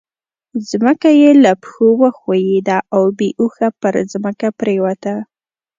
[0.69, 5.13] ځمکه يې له پښو وښوېده او بې هوښه پر ځمکه پرېوته.